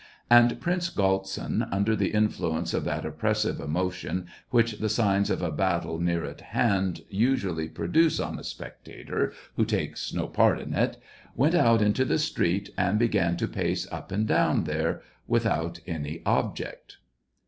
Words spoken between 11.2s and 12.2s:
went out into the